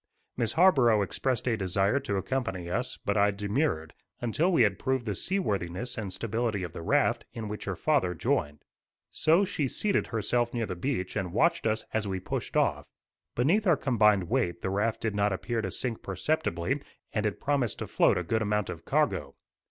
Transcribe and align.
Miss 0.35 0.53
Harborough 0.53 1.03
expressed 1.03 1.45
a 1.47 1.55
desire 1.55 1.99
to 1.99 2.15
accompany 2.17 2.71
us, 2.71 2.97
but 3.05 3.15
I 3.17 3.29
demurred, 3.29 3.93
until 4.19 4.51
we 4.51 4.63
had 4.63 4.79
proved 4.79 5.05
the 5.05 5.13
seaworthiness 5.13 5.95
and 5.95 6.11
stability 6.11 6.63
of 6.63 6.73
the 6.73 6.81
raft, 6.81 7.25
in 7.33 7.47
which 7.47 7.65
her 7.65 7.75
father 7.75 8.15
joined. 8.15 8.65
So 9.11 9.45
she 9.45 9.67
seated 9.67 10.07
herself 10.07 10.55
near 10.55 10.65
the 10.65 10.75
beach 10.75 11.15
and 11.15 11.31
watched 11.33 11.67
us 11.67 11.85
as 11.93 12.07
we 12.07 12.19
pushed 12.19 12.57
off. 12.57 12.87
Beneath 13.35 13.67
our 13.67 13.77
combined 13.77 14.23
weight 14.23 14.63
the 14.63 14.71
raft 14.71 15.01
did 15.01 15.13
not 15.13 15.31
appear 15.33 15.61
to 15.61 15.69
sink 15.69 16.01
perceptibly, 16.01 16.81
and 17.13 17.27
it 17.27 17.39
promised 17.39 17.77
to 17.77 17.85
float 17.85 18.17
a 18.17 18.23
good 18.23 18.41
amount 18.41 18.71
of 18.71 18.85
cargo. 18.85 19.35